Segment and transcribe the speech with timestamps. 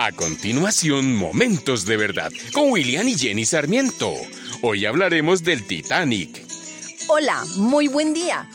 [0.00, 4.14] A continuación, Momentos de Verdad con William y Jenny Sarmiento.
[4.62, 6.46] Hoy hablaremos del Titanic.
[7.08, 8.48] Hola, muy buen día.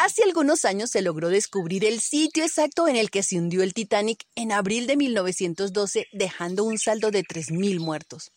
[0.00, 3.72] Hace algunos años se logró descubrir el sitio exacto en el que se hundió el
[3.72, 8.32] Titanic en abril de 1912, dejando un saldo de 3.000 muertos.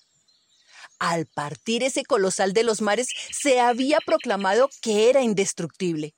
[1.00, 6.14] Al partir ese colosal de los mares, se había proclamado que era indestructible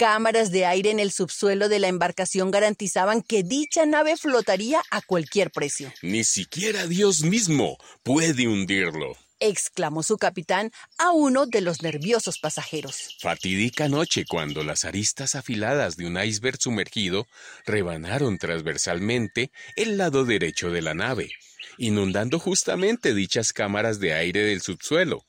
[0.00, 5.02] cámaras de aire en el subsuelo de la embarcación garantizaban que dicha nave flotaría a
[5.02, 5.92] cualquier precio.
[6.00, 13.16] Ni siquiera Dios mismo puede hundirlo exclamó su capitán a uno de los nerviosos pasajeros.
[13.20, 17.26] Fatídica noche cuando las aristas afiladas de un iceberg sumergido
[17.64, 21.30] rebanaron transversalmente el lado derecho de la nave,
[21.78, 25.24] inundando justamente dichas cámaras de aire del subsuelo.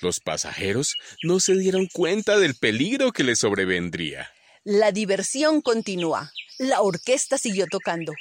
[0.00, 4.30] Los pasajeros no se dieron cuenta del peligro que les sobrevendría.
[4.64, 6.32] La diversión continúa.
[6.58, 8.14] La orquesta siguió tocando.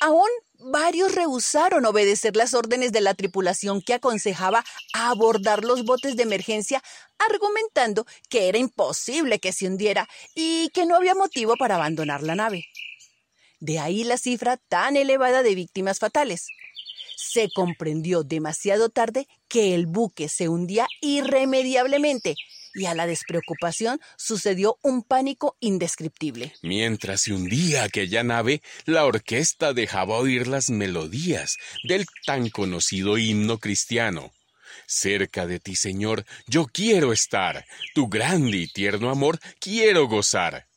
[0.00, 6.22] Aún varios rehusaron obedecer las órdenes de la tripulación que aconsejaba abordar los botes de
[6.22, 6.82] emergencia,
[7.18, 12.36] argumentando que era imposible que se hundiera y que no había motivo para abandonar la
[12.36, 12.66] nave.
[13.58, 16.46] De ahí la cifra tan elevada de víctimas fatales
[17.34, 22.36] se comprendió demasiado tarde que el buque se hundía irremediablemente
[22.74, 26.52] y a la despreocupación sucedió un pánico indescriptible.
[26.62, 33.58] Mientras se hundía aquella nave, la orquesta dejaba oír las melodías del tan conocido himno
[33.58, 34.30] cristiano.
[34.86, 37.64] Cerca de ti, Señor, yo quiero estar,
[37.96, 40.68] tu grande y tierno amor quiero gozar.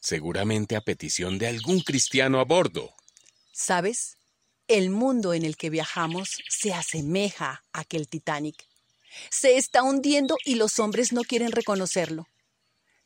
[0.00, 2.94] Seguramente a petición de algún cristiano a bordo.
[3.52, 4.15] ¿Sabes?
[4.68, 8.56] El mundo en el que viajamos se asemeja a aquel Titanic.
[9.30, 12.26] Se está hundiendo y los hombres no quieren reconocerlo.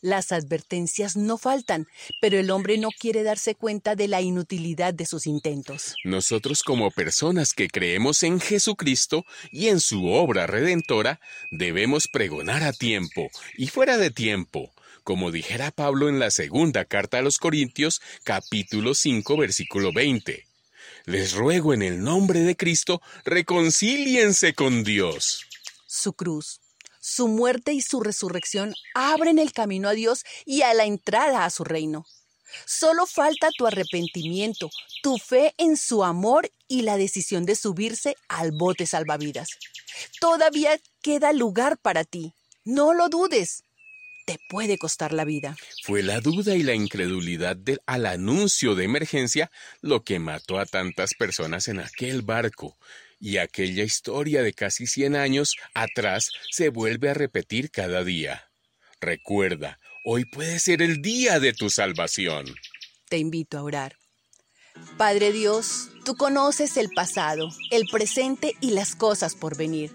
[0.01, 1.87] Las advertencias no faltan,
[2.23, 5.95] pero el hombre no quiere darse cuenta de la inutilidad de sus intentos.
[6.03, 12.73] Nosotros como personas que creemos en Jesucristo y en su obra redentora, debemos pregonar a
[12.73, 14.73] tiempo y fuera de tiempo,
[15.05, 20.50] como dijera Pablo en la segunda carta a los Corintios, capítulo 5, versículo 20.
[21.11, 25.45] Les ruego en el nombre de Cristo, reconcíliense con Dios.
[25.85, 26.61] Su cruz,
[27.01, 31.51] su muerte y su resurrección abren el camino a Dios y a la entrada a
[31.51, 32.07] su reino.
[32.65, 34.71] Solo falta tu arrepentimiento,
[35.03, 39.49] tu fe en su amor y la decisión de subirse al bote salvavidas.
[40.21, 42.35] Todavía queda lugar para ti.
[42.65, 43.65] No lo dudes
[44.31, 45.57] te puede costar la vida.
[45.83, 51.15] Fue la duda y la incredulidad al anuncio de emergencia lo que mató a tantas
[51.15, 52.79] personas en aquel barco.
[53.19, 58.49] Y aquella historia de casi 100 años atrás se vuelve a repetir cada día.
[59.01, 62.47] Recuerda, hoy puede ser el día de tu salvación.
[63.09, 63.97] Te invito a orar.
[64.97, 69.91] Padre Dios, tú conoces el pasado, el presente y las cosas por venir.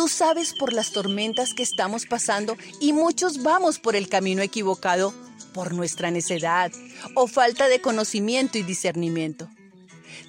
[0.00, 5.12] Tú sabes por las tormentas que estamos pasando y muchos vamos por el camino equivocado
[5.52, 6.72] por nuestra necedad
[7.14, 9.50] o falta de conocimiento y discernimiento.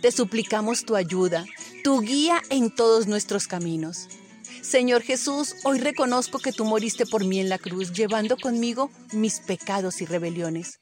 [0.01, 1.45] Te suplicamos tu ayuda,
[1.85, 4.09] tu guía en todos nuestros caminos.
[4.61, 9.39] Señor Jesús, hoy reconozco que tú moriste por mí en la cruz, llevando conmigo mis
[9.39, 10.81] pecados y rebeliones.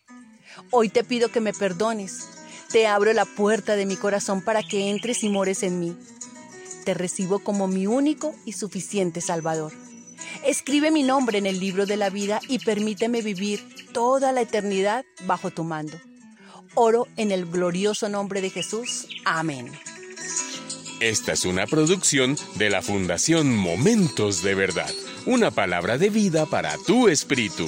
[0.72, 2.28] Hoy te pido que me perdones.
[2.72, 5.96] Te abro la puerta de mi corazón para que entres y mores en mí
[6.90, 9.72] te recibo como mi único y suficiente Salvador.
[10.44, 13.64] Escribe mi nombre en el libro de la vida y permíteme vivir
[13.94, 16.02] toda la eternidad bajo tu mando.
[16.74, 19.08] Oro en el glorioso nombre de Jesús.
[19.24, 19.72] Amén.
[21.00, 24.92] Esta es una producción de la Fundación Momentos de Verdad,
[25.28, 27.68] una palabra de vida para tu espíritu.